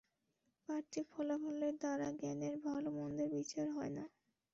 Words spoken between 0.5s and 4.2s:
পার্থিব ফলাফলের দ্বারা জ্ঞানের ভাল-মন্দের বিচার হয় না।